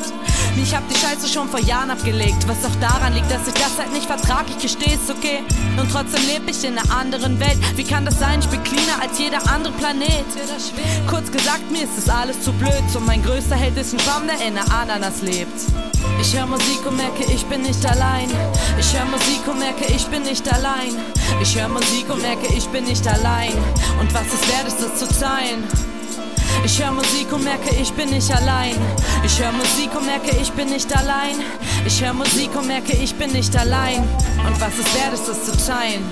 Ich 0.61 0.75
hab 0.75 0.89
die 0.89 0.97
Scheiße 0.97 1.29
schon 1.29 1.49
vor 1.49 1.61
Jahren 1.61 1.91
abgelegt, 1.91 2.49
was 2.49 2.65
auch 2.65 2.75
daran 2.81 3.15
liegt, 3.15 3.31
dass 3.31 3.47
ich 3.47 3.55
das 3.55 3.79
halt 3.79 3.93
nicht 3.93 4.07
vertrage 4.07 4.39
stark, 4.39 4.51
ich 4.51 4.59
gesteh's, 4.59 5.11
okay? 5.11 5.41
Und 5.79 5.91
trotzdem 5.91 6.25
lebe 6.27 6.51
ich 6.51 6.65
in 6.65 6.79
einer 6.79 6.91
anderen 6.95 7.39
Welt. 7.41 7.59
Wie 7.77 7.85
kann 7.85 8.05
das 8.05 8.19
sein? 8.19 8.41
Ich 8.41 8.49
bin 8.49 8.63
cleaner 8.63 9.03
als 9.03 9.19
jeder 9.19 9.39
andere 9.49 9.73
Planet. 9.75 10.27
Kurz 11.09 11.31
gesagt, 11.31 11.71
mir 11.71 11.85
ist 11.85 11.99
es 11.99 12.09
alles 12.09 12.41
zu 12.43 12.53
blöd. 12.53 12.73
Und 12.95 13.07
mein 13.07 13.23
größter 13.23 13.57
Held 13.57 13.77
ist 13.77 13.95
ein 13.95 14.01
Schwamm, 14.01 14.27
der 14.27 14.47
in 14.47 14.57
einer 14.57 14.73
Ananas 14.73 15.23
lebt. 15.23 15.98
Ich 16.21 16.37
höre 16.37 16.47
Musik 16.47 16.85
und 16.87 16.97
merke, 16.97 17.25
ich 17.33 17.45
bin 17.47 17.63
nicht 17.63 17.85
allein. 17.87 18.29
Ich 18.79 18.93
höre 18.93 19.07
Musik 19.07 19.47
und 19.47 19.59
merke, 19.59 19.85
ich 19.87 20.07
bin 20.07 20.23
nicht 20.23 20.53
allein. 20.53 20.97
Ich 21.41 21.59
höre 21.59 21.69
Musik 21.69 22.11
und 22.11 22.21
merke, 22.23 22.47
ich 22.55 22.69
bin 22.69 22.85
nicht 22.85 23.07
allein. 23.07 23.53
Und 24.01 24.13
was 24.13 24.27
es 24.27 24.49
wert 24.49 24.69
ist, 24.69 24.79
das 24.83 24.99
zu 24.99 25.07
teilen. 25.21 25.65
Ich 26.65 26.83
höre 26.83 26.93
Musik 26.93 27.33
und 27.33 27.45
merke, 27.45 27.75
ich 27.75 27.93
bin 27.93 28.11
nicht 28.11 28.31
allein. 28.35 28.75
Ich 29.25 29.39
höre 29.41 29.53
Musik 29.53 29.95
und 29.97 30.07
merke, 30.07 30.37
ich 30.41 30.53
bin 30.53 30.69
nicht 30.69 30.95
allein. 30.97 31.37
Ich 31.87 32.03
höre 32.03 32.15
Musik 32.15 32.55
und 32.57 32.67
merke, 32.67 32.93
ich 32.93 33.15
bin 33.15 33.33
nicht 33.33 33.57
allein. 33.57 34.03
Und 34.47 34.61
was 34.61 34.73
es 34.79 34.95
wert 34.95 35.15
ist, 35.15 35.29
es 35.29 35.45
zu 35.45 35.67
teilen. 35.67 36.05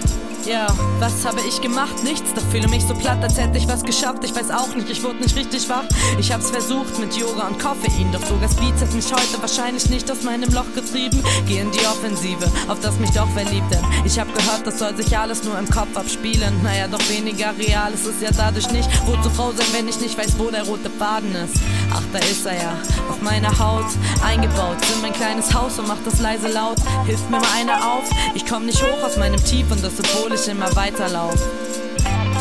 Ja, 0.47 0.69
was 1.00 1.25
habe 1.25 1.41
ich 1.41 1.61
gemacht? 1.61 2.05
Nichts, 2.05 2.33
doch 2.33 2.43
fühle 2.53 2.69
mich 2.69 2.85
so 2.85 2.95
platt, 2.95 3.21
als 3.21 3.37
hätte 3.37 3.59
ich 3.59 3.67
was 3.67 3.83
geschafft. 3.83 4.23
Ich 4.23 4.33
weiß 4.33 4.53
auch 4.53 4.73
nicht, 4.76 4.88
ich 4.88 5.03
wurde 5.03 5.17
nicht 5.17 5.35
richtig 5.35 5.69
wach. 5.69 5.83
Ich 6.21 6.33
hab's 6.33 6.50
versucht 6.50 7.00
mit 7.00 7.17
Yoga 7.17 7.49
und 7.49 7.59
Koffein, 7.59 8.12
doch 8.12 8.25
sogar 8.25 8.49
Speeds 8.49 8.81
hat 8.81 8.95
mich 8.95 9.12
heute 9.12 9.41
wahrscheinlich 9.41 9.91
nicht 9.91 10.09
aus 10.09 10.23
meinem 10.23 10.49
Loch 10.55 10.73
getrieben. 10.73 11.21
Geh 11.49 11.59
in 11.59 11.73
die 11.73 11.81
Offensive, 11.81 12.47
auf 12.69 12.79
das 12.79 12.97
mich 13.00 13.11
doch 13.11 13.29
verliebt, 13.31 13.73
denn 13.73 13.85
ich 14.05 14.21
hab 14.21 14.33
gehört, 14.33 14.65
das 14.65 14.79
soll 14.79 14.97
sich 14.97 15.19
alles 15.19 15.43
nur 15.43 15.59
im 15.59 15.69
Kopf 15.69 15.97
abspielen. 15.97 16.62
Naja, 16.62 16.87
doch 16.87 17.03
weniger 17.09 17.53
real 17.59 17.93
ist 17.93 18.07
es 18.07 18.21
ja 18.23 18.31
dadurch 18.31 18.71
nicht. 18.71 18.88
Wozu 19.05 19.29
froh 19.31 19.53
sein, 19.57 19.67
wenn 19.73 19.88
ich 19.88 19.99
nicht 19.99 20.17
weiß, 20.17 20.38
wo 20.38 20.49
der 20.49 20.62
rote 20.62 20.91
Faden 20.91 21.35
ist? 21.35 21.57
Ach, 21.93 22.03
da 22.12 22.21
ist 22.21 22.47
er 22.47 22.55
ja, 22.55 22.73
auf 23.11 23.21
meiner 23.21 23.59
Haut, 23.59 23.87
eingebaut 24.25 24.76
in 24.95 25.03
mein 25.03 25.12
kleines 25.12 25.53
Haus 25.53 25.76
und 25.81 25.88
macht 25.88 26.07
das 26.07 26.21
leise 26.21 26.47
laut. 26.47 26.79
Hilft 27.05 27.29
mir 27.31 27.41
mal 27.41 27.49
einer 27.57 27.85
auf, 27.85 28.05
ich 28.35 28.47
komm 28.47 28.67
nicht 28.67 28.81
hoch 28.81 29.03
aus 29.05 29.17
meinem 29.17 29.43
Tief 29.45 29.69
und 29.73 29.83
das 29.83 29.95
obwohl 29.99 30.36
ich 30.37 30.49
immer 30.49 30.75
weiterlaufe. 30.76 31.38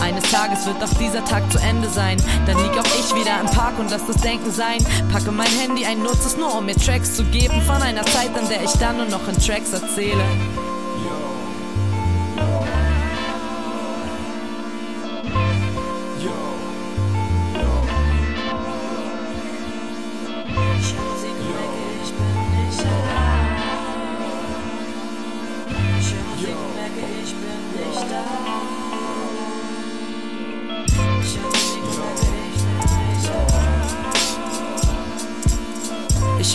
Eines 0.01 0.29
Tages 0.29 0.65
wird 0.65 0.83
auch 0.83 0.93
dieser 0.99 1.23
Tag 1.23 1.49
zu 1.51 1.57
Ende 1.59 1.89
sein. 1.89 2.17
Dann 2.45 2.57
lieg 2.57 2.71
auch 2.77 2.85
ich 2.99 3.15
wieder 3.15 3.39
im 3.39 3.47
Park 3.47 3.79
und 3.79 3.89
lass 3.89 4.05
das 4.05 4.17
Denken 4.17 4.51
sein. 4.51 4.85
Packe 5.11 5.31
mein 5.31 5.47
Handy 5.47 5.85
ein, 5.85 5.99
nutze 5.99 6.27
es 6.27 6.37
nur, 6.37 6.57
um 6.57 6.65
mir 6.65 6.75
Tracks 6.75 7.15
zu 7.15 7.23
geben. 7.23 7.61
Von 7.61 7.81
einer 7.81 8.05
Zeit, 8.05 8.35
an 8.37 8.47
der 8.49 8.63
ich 8.63 8.71
dann 8.73 8.97
nur 8.97 9.07
noch 9.07 9.27
in 9.27 9.39
Tracks 9.39 9.71
erzähle. 9.71 10.23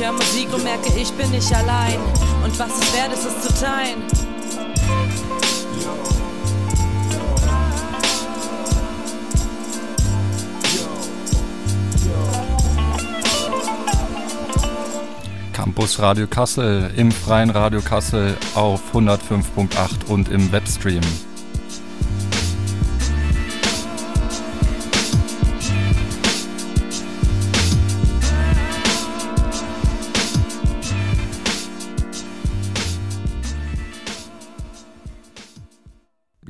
Ich 0.01 0.07
höre 0.07 0.15
Musik 0.15 0.51
und 0.55 0.65
merke, 0.65 0.89
ich 0.99 1.13
bin 1.13 1.31
nicht 1.31 1.55
allein. 1.55 1.99
Und 2.43 2.59
was 2.59 2.71
es 2.71 2.95
wert 2.95 3.13
ist, 3.13 3.27
es 3.27 3.43
zu 3.43 3.63
teilen. 3.63 4.03
Campus 15.53 15.99
Radio 15.99 16.27
Kassel 16.27 16.91
im 16.97 17.13
freien 17.13 17.51
Radio 17.51 17.83
Kassel 17.83 18.39
auf 18.55 18.81
105.8 18.95 20.07
und 20.09 20.31
im 20.31 20.51
Webstream. 20.51 21.03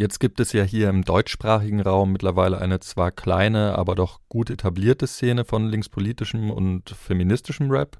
Jetzt 0.00 0.18
gibt 0.18 0.40
es 0.40 0.54
ja 0.54 0.62
hier 0.62 0.88
im 0.88 1.04
deutschsprachigen 1.04 1.82
Raum 1.82 2.12
mittlerweile 2.12 2.56
eine 2.56 2.80
zwar 2.80 3.10
kleine, 3.10 3.76
aber 3.76 3.94
doch 3.94 4.20
gut 4.30 4.48
etablierte 4.48 5.06
Szene 5.06 5.44
von 5.44 5.68
linkspolitischem 5.68 6.50
und 6.50 6.88
feministischem 6.88 7.70
Rap. 7.70 7.98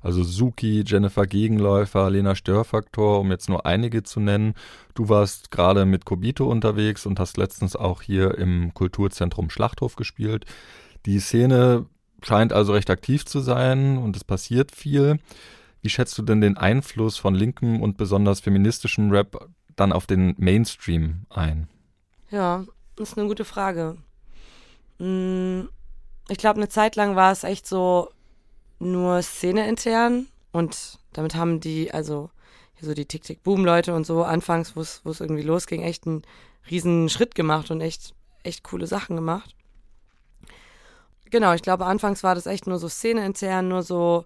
Also 0.00 0.22
Suki, 0.22 0.84
Jennifer 0.86 1.26
Gegenläufer, 1.26 2.08
Lena 2.08 2.36
Störfaktor, 2.36 3.18
um 3.18 3.32
jetzt 3.32 3.48
nur 3.48 3.66
einige 3.66 4.04
zu 4.04 4.20
nennen. 4.20 4.54
Du 4.94 5.08
warst 5.08 5.50
gerade 5.50 5.86
mit 5.86 6.04
Kobito 6.04 6.48
unterwegs 6.48 7.04
und 7.04 7.18
hast 7.18 7.36
letztens 7.36 7.74
auch 7.74 8.00
hier 8.00 8.38
im 8.38 8.72
Kulturzentrum 8.72 9.50
Schlachthof 9.50 9.96
gespielt. 9.96 10.44
Die 11.04 11.18
Szene 11.18 11.86
scheint 12.22 12.52
also 12.52 12.74
recht 12.74 12.90
aktiv 12.90 13.26
zu 13.26 13.40
sein 13.40 13.98
und 13.98 14.14
es 14.14 14.22
passiert 14.22 14.70
viel. 14.70 15.18
Wie 15.82 15.88
schätzt 15.88 16.16
du 16.16 16.22
denn 16.22 16.40
den 16.40 16.56
Einfluss 16.56 17.16
von 17.16 17.34
linkem 17.34 17.82
und 17.82 17.96
besonders 17.96 18.38
feministischem 18.38 19.10
Rap 19.10 19.48
dann 19.80 19.92
auf 19.92 20.06
den 20.06 20.34
Mainstream 20.38 21.26
ein? 21.30 21.68
Ja, 22.30 22.64
das 22.96 23.10
ist 23.10 23.18
eine 23.18 23.28
gute 23.28 23.44
Frage. 23.44 23.96
Mm, 24.98 25.62
ich 26.28 26.38
glaube, 26.38 26.58
eine 26.58 26.68
Zeit 26.68 26.96
lang 26.96 27.16
war 27.16 27.32
es 27.32 27.44
echt 27.44 27.66
so 27.66 28.10
nur 28.78 29.22
Szene 29.22 29.68
intern 29.68 30.26
und 30.52 30.98
damit 31.12 31.34
haben 31.34 31.60
die, 31.60 31.92
also 31.92 32.30
so 32.80 32.94
die 32.94 33.04
Tick-Tick-Boom-Leute 33.04 33.94
und 33.94 34.06
so 34.06 34.24
anfangs, 34.24 34.74
wo 34.74 34.80
es 34.80 35.20
irgendwie 35.20 35.42
losging, 35.42 35.82
echt 35.82 36.06
einen 36.06 36.22
riesen 36.70 37.08
Schritt 37.08 37.34
gemacht 37.34 37.70
und 37.70 37.80
echt, 37.80 38.14
echt 38.42 38.64
coole 38.64 38.86
Sachen 38.86 39.16
gemacht. 39.16 39.54
Genau, 41.30 41.52
ich 41.52 41.62
glaube, 41.62 41.86
anfangs 41.86 42.22
war 42.22 42.34
das 42.34 42.46
echt 42.46 42.66
nur 42.66 42.78
so 42.78 42.88
Szene 42.88 43.24
intern, 43.24 43.68
nur 43.68 43.82
so 43.82 44.24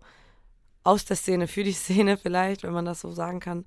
aus 0.84 1.04
der 1.04 1.16
Szene 1.16 1.49
für 1.49 1.64
die 1.64 1.73
Szene 1.73 2.16
vielleicht, 2.16 2.62
wenn 2.62 2.73
man 2.73 2.84
das 2.84 3.00
so 3.00 3.11
sagen 3.11 3.40
kann. 3.40 3.66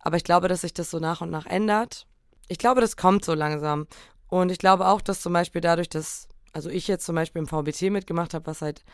Aber 0.00 0.16
ich 0.16 0.24
glaube, 0.24 0.48
dass 0.48 0.62
sich 0.62 0.74
das 0.74 0.90
so 0.90 0.98
nach 0.98 1.20
und 1.20 1.30
nach 1.30 1.46
ändert. 1.46 2.06
Ich 2.48 2.58
glaube, 2.58 2.80
das 2.80 2.96
kommt 2.96 3.24
so 3.24 3.34
langsam. 3.34 3.86
Und 4.28 4.50
ich 4.50 4.58
glaube 4.58 4.86
auch, 4.86 5.00
dass 5.00 5.20
zum 5.20 5.32
Beispiel 5.32 5.60
dadurch, 5.60 5.88
dass, 5.88 6.28
also 6.52 6.70
ich 6.70 6.88
jetzt 6.88 7.04
zum 7.04 7.14
Beispiel 7.14 7.40
im 7.40 7.48
VBT 7.48 7.90
mitgemacht 7.90 8.34
habe, 8.34 8.46
was 8.46 8.62
halt 8.62 8.84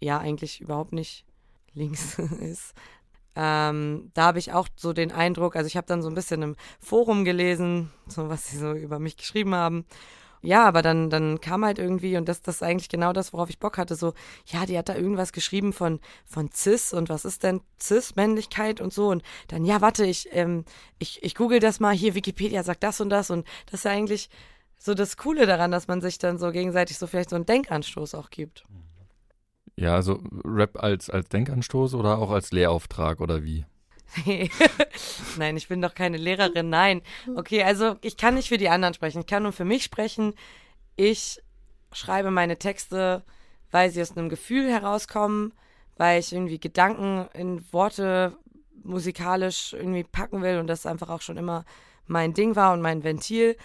ja 0.00 0.18
eigentlich 0.18 0.60
überhaupt 0.60 0.92
nicht 0.92 1.24
links 1.74 2.18
ist, 2.18 2.74
ähm, 3.36 4.12
da 4.14 4.26
habe 4.26 4.38
ich 4.38 4.52
auch 4.52 4.68
so 4.76 4.92
den 4.92 5.10
Eindruck, 5.10 5.56
also 5.56 5.66
ich 5.66 5.76
habe 5.76 5.88
dann 5.88 6.02
so 6.02 6.08
ein 6.08 6.14
bisschen 6.14 6.42
im 6.42 6.56
Forum 6.78 7.24
gelesen, 7.24 7.90
so 8.06 8.28
was 8.28 8.46
sie 8.46 8.58
so 8.58 8.72
über 8.74 9.00
mich 9.00 9.16
geschrieben 9.16 9.56
haben 9.56 9.84
ja, 10.44 10.64
aber 10.64 10.82
dann, 10.82 11.10
dann 11.10 11.40
kam 11.40 11.64
halt 11.64 11.78
irgendwie, 11.78 12.16
und 12.16 12.28
das, 12.28 12.42
das 12.42 12.56
ist 12.56 12.62
eigentlich 12.62 12.88
genau 12.88 13.12
das, 13.12 13.32
worauf 13.32 13.50
ich 13.50 13.58
Bock 13.58 13.78
hatte, 13.78 13.96
so, 13.96 14.12
ja, 14.46 14.66
die 14.66 14.76
hat 14.76 14.88
da 14.88 14.94
irgendwas 14.94 15.32
geschrieben 15.32 15.72
von, 15.72 16.00
von 16.24 16.50
Cis 16.52 16.92
und 16.92 17.08
was 17.08 17.24
ist 17.24 17.42
denn 17.42 17.60
Cis-Männlichkeit 17.80 18.80
und 18.80 18.92
so. 18.92 19.08
Und 19.08 19.22
dann, 19.48 19.64
ja, 19.64 19.80
warte, 19.80 20.04
ich, 20.04 20.28
ähm, 20.32 20.64
ich, 20.98 21.22
ich 21.22 21.34
google 21.34 21.60
das 21.60 21.80
mal, 21.80 21.94
hier 21.94 22.14
Wikipedia 22.14 22.62
sagt 22.62 22.82
das 22.82 23.00
und 23.00 23.10
das. 23.10 23.30
Und 23.30 23.46
das 23.66 23.80
ist 23.80 23.84
ja 23.84 23.92
eigentlich 23.92 24.28
so 24.78 24.94
das 24.94 25.16
Coole 25.16 25.46
daran, 25.46 25.70
dass 25.70 25.88
man 25.88 26.00
sich 26.00 26.18
dann 26.18 26.38
so 26.38 26.50
gegenseitig 26.50 26.98
so 26.98 27.06
vielleicht 27.06 27.30
so 27.30 27.36
einen 27.36 27.46
Denkanstoß 27.46 28.14
auch 28.14 28.30
gibt. 28.30 28.64
Ja, 29.76 29.94
also 29.94 30.20
Rap 30.44 30.82
als, 30.82 31.10
als 31.10 31.28
Denkanstoß 31.30 31.94
oder 31.94 32.18
auch 32.18 32.30
als 32.30 32.52
Lehrauftrag 32.52 33.20
oder 33.20 33.42
wie? 33.42 33.64
nein, 35.38 35.56
ich 35.56 35.68
bin 35.68 35.82
doch 35.82 35.94
keine 35.94 36.16
Lehrerin, 36.16 36.70
nein. 36.70 37.02
Okay, 37.34 37.62
also 37.62 37.96
ich 38.00 38.16
kann 38.16 38.34
nicht 38.34 38.48
für 38.48 38.58
die 38.58 38.68
anderen 38.68 38.94
sprechen. 38.94 39.20
Ich 39.20 39.26
kann 39.26 39.42
nur 39.42 39.52
für 39.52 39.64
mich 39.64 39.84
sprechen. 39.84 40.34
Ich 40.96 41.42
schreibe 41.92 42.30
meine 42.30 42.58
Texte, 42.58 43.24
weil 43.70 43.90
sie 43.90 44.02
aus 44.02 44.16
einem 44.16 44.28
Gefühl 44.28 44.70
herauskommen, 44.70 45.52
weil 45.96 46.20
ich 46.20 46.32
irgendwie 46.32 46.60
Gedanken 46.60 47.28
in 47.34 47.64
Worte 47.72 48.36
musikalisch 48.82 49.72
irgendwie 49.72 50.04
packen 50.04 50.42
will 50.42 50.58
und 50.58 50.66
das 50.66 50.86
einfach 50.86 51.08
auch 51.08 51.22
schon 51.22 51.36
immer 51.36 51.64
mein 52.06 52.34
Ding 52.34 52.54
war 52.54 52.72
und 52.72 52.82
mein 52.82 53.02
Ventil. 53.02 53.56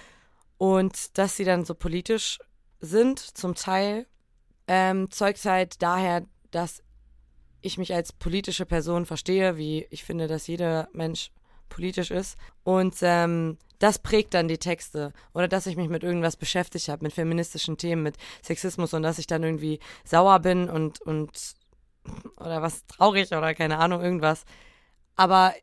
Und 0.57 1.17
dass 1.17 1.37
sie 1.37 1.45
dann 1.45 1.65
so 1.65 1.73
politisch 1.73 2.39
sind, 2.79 3.19
zum 3.19 3.55
Teil, 3.55 4.07
ähm, 4.67 5.11
zeugt 5.11 5.43
halt 5.45 5.81
daher, 5.81 6.25
dass 6.51 6.83
ich 7.61 7.77
mich 7.77 7.93
als 7.93 8.13
politische 8.13 8.65
Person 8.65 9.05
verstehe, 9.05 9.57
wie 9.57 9.87
ich 9.89 10.03
finde, 10.03 10.27
dass 10.27 10.47
jeder 10.47 10.87
Mensch 10.93 11.31
politisch 11.69 12.11
ist. 12.11 12.37
Und 12.63 12.95
ähm, 13.01 13.57
das 13.79 13.99
prägt 13.99 14.33
dann 14.33 14.47
die 14.47 14.57
Texte. 14.57 15.13
Oder 15.33 15.47
dass 15.47 15.67
ich 15.67 15.77
mich 15.77 15.89
mit 15.89 16.03
irgendwas 16.03 16.35
beschäftigt 16.35 16.89
habe, 16.89 17.03
mit 17.03 17.13
feministischen 17.13 17.77
Themen, 17.77 18.03
mit 18.03 18.17
Sexismus 18.43 18.93
und 18.93 19.03
dass 19.03 19.19
ich 19.19 19.27
dann 19.27 19.43
irgendwie 19.43 19.79
sauer 20.03 20.39
bin 20.39 20.69
und, 20.69 21.01
und 21.01 21.55
oder 22.37 22.61
was 22.61 22.85
traurig 22.87 23.31
oder 23.31 23.53
keine 23.53 23.77
Ahnung, 23.77 24.01
irgendwas. 24.01 24.43
Aber 25.15 25.53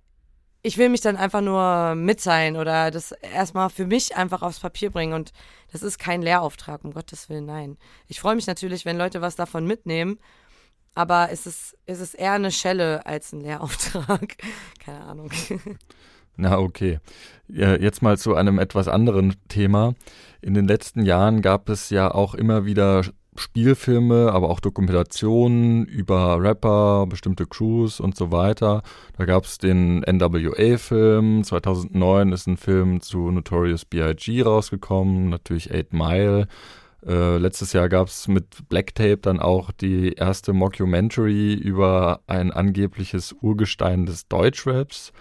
ich 0.62 0.79
will 0.79 0.88
mich 0.88 1.00
dann 1.00 1.17
einfach 1.17 1.43
nur 1.43 1.95
mitteilen 1.95 2.57
oder 2.57 2.91
das 2.91 3.12
erstmal 3.12 3.71
für 3.71 3.87
mich 3.87 4.17
einfach 4.17 4.43
aufs 4.43 4.61
Papier 4.61 4.91
bringen. 4.91 5.12
Und 5.12 5.33
das 5.73 5.83
ist 5.83 5.99
kein 5.99 6.23
Lehrauftrag, 6.23 6.85
um 6.85 6.93
Gottes 6.93 7.29
Willen, 7.29 7.47
nein. 7.47 7.79
Ich 8.09 8.21
freue 8.21 8.35
mich 8.35 8.47
natürlich, 8.47 8.85
wenn 8.85 8.99
Leute 8.99 9.21
was 9.21 9.37
davon 9.37 9.67
mitnehmen 9.67 10.19
aber 10.97 11.29
es 11.31 11.47
ist, 11.47 11.76
es 11.85 12.00
ist 12.00 12.15
eher 12.15 12.33
eine 12.33 12.50
Schelle 12.50 13.05
als 13.07 13.33
ein 13.33 13.43
Lehrauftrag. 13.43 14.37
Keine 14.85 15.03
Ahnung. 15.03 15.31
Na, 16.37 16.59
okay. 16.59 16.99
Jetzt 17.49 18.03
mal 18.03 18.19
zu 18.19 18.35
einem 18.35 18.59
etwas 18.59 18.88
anderen 18.88 19.37
Thema. 19.49 19.95
In 20.41 20.55
den 20.55 20.67
letzten 20.67 21.05
Jahren 21.05 21.43
gab 21.43 21.69
es 21.69 21.91
ja 21.91 22.11
auch 22.11 22.35
immer 22.35 22.65
wieder 22.65 23.03
Spielfilme, 23.38 24.33
aber 24.33 24.49
auch 24.49 24.61
Dokumentationen 24.61 25.85
über 25.85 26.41
Rapper, 26.41 27.07
bestimmte 27.07 27.45
Crews 27.45 28.00
und 28.00 28.17
so 28.17 28.33
weiter. 28.33 28.83
Da 29.19 29.26
gab 29.26 29.45
es 29.45 29.59
den 29.59 30.00
NWA-Film. 30.00 31.45
2009 31.45 32.33
ist 32.33 32.47
ein 32.47 32.57
Film 32.57 33.03
zu 33.03 33.31
Notorious 33.31 33.85
B.I.G. 33.85 34.43
rausgekommen, 34.43 35.29
natürlich 35.29 35.71
Eight 35.71 35.93
Mile. 35.93 36.49
Äh, 37.07 37.39
letztes 37.39 37.73
Jahr 37.73 37.89
gab 37.89 38.09
es 38.09 38.27
mit 38.27 38.69
Black 38.69 38.95
Tape 38.95 39.19
dann 39.19 39.39
auch 39.39 39.71
die 39.71 40.15
erste 40.15 40.53
Mockumentary 40.53 41.55
über 41.55 42.21
ein 42.27 42.51
angebliches 42.51 43.35
Urgestein 43.41 44.07
des 44.07 44.27
Deutschraps. 44.29 45.13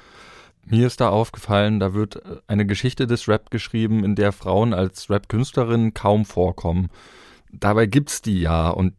Mir 0.65 0.87
ist 0.87 0.99
da 0.99 1.09
aufgefallen, 1.09 1.79
da 1.79 1.93
wird 1.93 2.23
eine 2.47 2.65
Geschichte 2.65 3.05
des 3.05 3.27
Rap 3.27 3.51
geschrieben, 3.51 4.03
in 4.03 4.15
der 4.15 4.31
Frauen 4.31 4.73
als 4.73 5.11
Rap-Künstlerinnen 5.11 5.93
kaum 5.93 6.25
vorkommen. 6.25 6.89
Dabei 7.51 7.85
gibt's 7.85 8.23
die 8.23 8.41
ja 8.41 8.69
und 8.71 8.93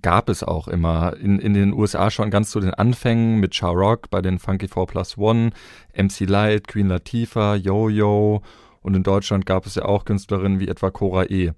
gab 0.00 0.28
es 0.28 0.44
auch 0.44 0.68
immer. 0.68 1.16
In, 1.16 1.40
in 1.40 1.52
den 1.52 1.72
USA 1.72 2.12
schon 2.12 2.30
ganz 2.30 2.50
zu 2.52 2.60
den 2.60 2.72
Anfängen 2.72 3.40
mit 3.40 3.56
Char 3.56 3.72
Rock 3.72 4.08
bei 4.08 4.22
den 4.22 4.38
Funky 4.38 4.68
4 4.68 4.86
Plus 4.86 5.18
One, 5.18 5.50
MC 5.94 6.20
Light, 6.20 6.68
Queen 6.68 6.86
Latifah, 6.86 7.56
Yo-Yo 7.56 8.42
und 8.82 8.94
in 8.94 9.02
Deutschland 9.02 9.46
gab 9.46 9.66
es 9.66 9.74
ja 9.74 9.84
auch 9.84 10.04
Künstlerinnen 10.04 10.60
wie 10.60 10.68
etwa 10.68 10.90
Cora 10.90 11.24
E. 11.24 11.52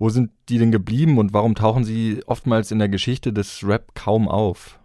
Wo 0.00 0.08
sind 0.08 0.32
die 0.48 0.56
denn 0.56 0.72
geblieben 0.72 1.18
und 1.18 1.34
warum 1.34 1.54
tauchen 1.54 1.84
sie 1.84 2.22
oftmals 2.26 2.70
in 2.70 2.78
der 2.78 2.88
Geschichte 2.88 3.34
des 3.34 3.62
Rap 3.62 3.94
kaum 3.94 4.28
auf? 4.28 4.80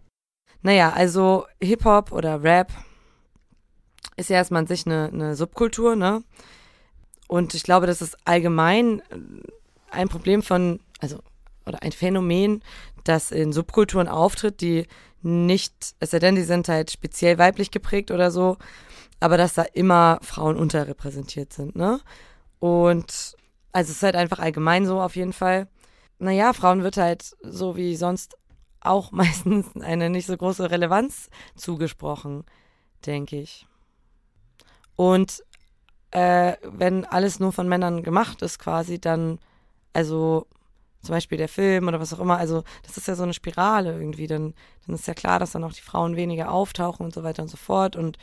Naja, 0.62 0.92
also 0.92 1.46
Hip-Hop 1.64 2.12
oder 2.12 2.44
Rap 2.44 2.70
ist 4.18 4.30
ja 4.30 4.36
erstmal 4.36 4.64
an 4.64 4.68
sich 4.68 4.86
eine, 4.86 5.10
eine 5.14 5.36
Subkultur, 5.38 5.96
ne? 5.96 6.22
Und 7.30 7.54
ich 7.54 7.64
glaube, 7.64 7.88
das 7.88 8.02
ist 8.02 8.18
allgemein 8.28 9.02
ein 9.90 10.10
Problem 10.10 10.44
von, 10.44 10.82
also, 11.00 11.20
oder 11.66 11.82
ein 11.82 11.94
Phänomen, 11.94 12.62
das 13.06 13.32
in 13.32 13.54
Subkulturen 13.54 14.10
auftritt, 14.10 14.60
die 14.60 14.86
nicht, 15.22 15.96
es 16.02 16.12
sei 16.12 16.20
denn, 16.20 16.36
die 16.36 16.44
sind 16.44 16.68
halt 16.68 16.92
speziell 16.92 17.38
weiblich 17.38 17.72
geprägt 17.72 18.12
oder 18.12 18.32
so, 18.32 18.58
aber 19.22 19.38
dass 19.38 19.54
da 19.54 19.62
immer 19.62 20.20
Frauen 20.22 20.58
unterrepräsentiert 20.58 21.54
sind, 21.54 21.78
ne? 21.78 22.02
Und 22.60 23.38
also 23.76 23.92
es 23.92 23.98
ist 23.98 24.04
halt 24.04 24.16
einfach 24.16 24.40
allgemein 24.40 24.86
so 24.86 25.02
auf 25.02 25.18
jeden 25.18 25.34
Fall. 25.34 25.68
Naja, 26.18 26.54
Frauen 26.54 26.82
wird 26.82 26.96
halt 26.96 27.36
so 27.42 27.76
wie 27.76 27.98
sonst 27.98 28.38
auch 28.80 29.12
meistens 29.12 29.76
eine 29.76 30.10
nicht 30.10 30.28
so 30.28 30.38
große 30.38 30.72
Relevanz 30.72 31.30
zugesprochen, 31.58 32.46
denke 33.06 33.38
ich. 33.38 33.68
Und 34.96 35.44
äh, 36.12 36.54
wenn 36.64 37.04
alles 37.04 37.42
nur 37.42 37.52
von 37.52 37.68
Männern 37.68 38.02
gemacht 38.02 38.42
ist, 38.42 38.60
quasi, 38.60 38.98
dann, 38.98 39.40
also 39.92 40.48
zum 41.02 41.14
Beispiel 41.14 41.38
der 41.38 41.50
Film 41.50 41.90
oder 41.90 42.00
was 42.00 42.14
auch 42.14 42.20
immer, 42.20 42.38
also 42.38 42.64
das 42.84 42.96
ist 42.96 43.10
ja 43.10 43.16
so 43.16 43.24
eine 43.24 43.34
Spirale 43.34 43.92
irgendwie, 43.92 44.28
dann, 44.28 44.54
dann 44.86 44.96
ist 44.96 45.06
ja 45.06 45.14
klar, 45.14 45.38
dass 45.38 45.52
dann 45.52 45.66
auch 45.66 45.74
die 45.74 45.82
Frauen 45.82 46.16
weniger 46.16 46.50
auftauchen 46.50 47.06
und 47.06 47.14
so 47.14 47.24
weiter 47.24 47.44
und 47.44 47.50
so 47.50 47.58
fort. 47.58 47.98
Und 47.98 48.18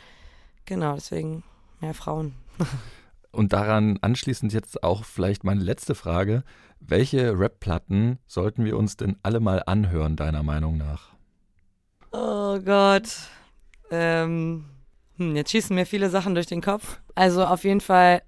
genau, 0.64 0.94
deswegen 0.94 1.42
mehr 1.82 1.92
Frauen. 1.92 2.36
Und 3.32 3.54
daran 3.54 3.98
anschließend 4.02 4.52
jetzt 4.52 4.82
auch 4.82 5.04
vielleicht 5.04 5.42
meine 5.42 5.62
letzte 5.62 5.94
Frage. 5.94 6.44
Welche 6.80 7.38
Rap-Platten 7.38 8.18
sollten 8.26 8.64
wir 8.64 8.76
uns 8.76 8.96
denn 8.96 9.16
alle 9.22 9.40
mal 9.40 9.62
anhören, 9.64 10.16
deiner 10.16 10.42
Meinung 10.42 10.76
nach? 10.76 11.14
Oh 12.12 12.58
Gott. 12.60 13.08
Ähm, 13.90 14.66
hm, 15.16 15.34
jetzt 15.34 15.50
schießen 15.50 15.74
mir 15.74 15.86
viele 15.86 16.10
Sachen 16.10 16.34
durch 16.34 16.46
den 16.46 16.60
Kopf. 16.60 17.00
Also 17.14 17.44
auf 17.44 17.64
jeden 17.64 17.80
Fall, 17.80 18.22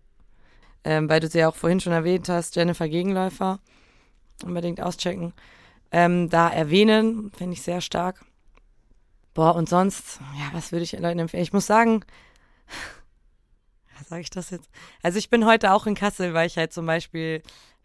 ähm, 0.84 1.08
weil 1.08 1.20
du 1.20 1.28
sie 1.28 1.38
ja 1.40 1.49
auch 1.49 1.56
vorhin 1.56 1.80
schon 1.80 1.92
erwähnt 1.92 2.30
hast, 2.30 2.56
Jennifer 2.56 2.88
Gegenläufer. 2.88 3.61
Unbedingt 4.42 4.80
auschecken. 4.80 5.34
Ähm, 5.92 6.30
da 6.30 6.49
erwähnen, 6.49 7.30
finde 7.37 7.52
ich 7.52 7.62
sehr 7.62 7.82
stark. 7.82 8.25
Boah, 9.34 9.54
und 9.54 9.68
sonst, 9.68 10.20
ja, 10.38 10.49
was 10.52 10.73
würde 10.73 10.84
ich 10.84 10.92
Leuten 10.92 11.18
empfehlen? 11.18 11.42
Ich 11.42 11.52
muss 11.52 11.66
sagen, 11.66 12.04
sage 14.02 14.22
ich 14.22 14.30
das 14.30 14.50
jetzt? 14.50 14.68
Also 15.02 15.18
ich 15.18 15.30
bin 15.30 15.46
heute 15.46 15.72
auch 15.72 15.86
in 15.86 15.94
Kassel, 15.94 16.34
weil 16.34 16.46
ich 16.46 16.56
halt 16.56 16.72
zum 16.72 16.86
Beispiel, 16.86 17.42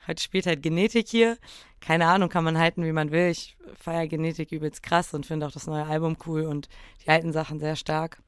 heute 0.08 0.22
spielt 0.22 0.46
halt 0.46 0.64
Genetik 0.64 1.08
hier. 1.08 1.38
Keine 1.82 2.08
Ahnung, 2.08 2.30
kann 2.30 2.44
man 2.44 2.58
halten, 2.58 2.84
wie 2.84 2.92
man 2.92 3.12
will. 3.12 3.30
Ich 3.30 3.58
feiere 3.80 4.08
Genetik 4.08 4.52
übelst 4.52 4.84
krass 4.84 5.14
und 5.14 5.26
finde 5.26 5.46
auch 5.46 5.52
das 5.52 5.68
neue 5.68 5.86
Album 5.86 6.18
cool 6.26 6.44
und 6.44 6.70
die 7.06 7.10
alten 7.10 7.32
Sachen 7.32 7.60
sehr 7.60 7.76
stark. 7.76 8.22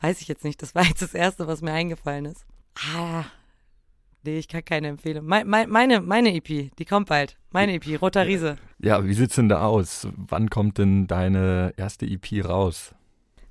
Weiß 0.00 0.20
ich 0.20 0.28
jetzt 0.28 0.44
nicht, 0.44 0.62
das 0.62 0.74
war 0.74 0.84
jetzt 0.84 1.02
das 1.02 1.14
Erste, 1.14 1.46
was 1.46 1.60
mir 1.60 1.72
eingefallen 1.72 2.24
ist. 2.24 2.46
Ah, 2.94 3.24
nee, 4.22 4.38
ich 4.38 4.48
kann 4.48 4.64
keine 4.64 4.88
Empfehlung. 4.88 5.26
Me 5.26 5.44
me 5.44 5.66
meine, 5.66 6.00
meine 6.00 6.34
EP, 6.34 6.74
die 6.76 6.84
kommt 6.84 7.08
bald. 7.08 7.36
Meine 7.50 7.74
EP, 7.74 8.00
Roter 8.00 8.26
Riese. 8.26 8.56
Ja, 8.78 9.04
wie 9.04 9.12
sieht's 9.12 9.34
denn 9.34 9.48
da 9.48 9.62
aus? 9.62 10.08
Wann 10.16 10.48
kommt 10.48 10.78
denn 10.78 11.06
deine 11.06 11.74
erste 11.76 12.06
EP 12.06 12.44
raus? 12.44 12.94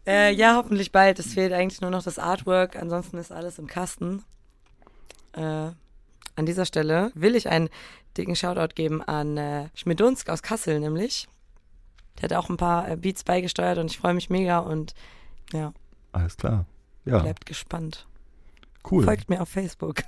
Äh, 0.08 0.34
ja, 0.34 0.56
hoffentlich 0.56 0.92
bald. 0.92 1.20
Es 1.20 1.34
fehlt 1.34 1.54
eigentlich 1.54 1.82
nur 1.82 1.92
noch 1.92 2.04
das 2.04 2.20
Artwork. 2.20 2.76
Ansonsten 2.76 3.18
ist 3.18 3.32
alles 3.32 3.60
im 3.60 3.68
Kasten. 3.68 4.24
Äh, 5.34 5.42
an 5.42 6.46
dieser 6.46 6.66
Stelle 6.66 7.12
will 7.16 7.36
ich 7.36 7.50
einen 7.50 7.70
dicken 8.18 8.36
Shoutout 8.36 8.74
geben 8.76 9.02
an 9.04 9.38
äh, 9.38 9.70
Schmidunsk 9.76 10.30
aus 10.30 10.42
Kassel 10.42 10.80
nämlich. 10.80 11.28
Der 12.18 12.24
hat 12.24 12.34
auch 12.34 12.50
ein 12.50 12.58
paar 12.58 12.90
äh, 12.90 12.96
Beats 12.96 13.24
beigesteuert 13.24 13.78
und 13.78 13.92
ich 13.92 13.98
freue 13.98 14.14
mich 14.14 14.30
mega 14.30 14.60
und 14.60 14.94
ja. 15.54 15.74
Alles 16.12 16.38
klar. 16.38 16.66
Ja. 17.06 17.20
Bleibt 17.20 17.46
gespannt. 17.46 18.08
Cool. 18.90 19.04
Folgt 19.04 19.30
mir 19.30 19.42
auf 19.42 19.50
Facebook. 19.50 20.04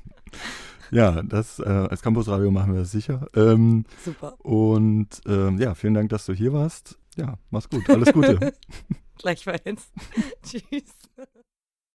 ja, 0.90 1.22
das 1.22 1.58
äh, 1.58 1.64
als 1.64 2.02
Campusradio 2.02 2.50
machen 2.50 2.74
wir 2.74 2.80
das 2.80 2.90
sicher. 2.90 3.26
Ähm, 3.34 3.84
Super. 4.04 4.34
Und 4.44 5.08
ähm, 5.26 5.58
ja, 5.58 5.74
vielen 5.74 5.94
Dank, 5.94 6.10
dass 6.10 6.26
du 6.26 6.32
hier 6.32 6.52
warst. 6.52 6.98
Ja, 7.16 7.38
mach's 7.50 7.68
gut. 7.68 7.88
Alles 7.90 8.12
Gute. 8.12 8.54
Gleichfalls. 9.18 9.92
Tschüss. 10.42 10.94